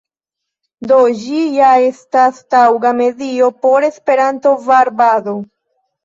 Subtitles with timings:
[0.91, 5.35] Do ĝi ja estas taŭga medio por Esperanto-varbado.